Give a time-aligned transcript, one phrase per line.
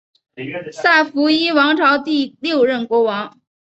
[0.71, 3.39] 萨伏伊王朝第六任国王。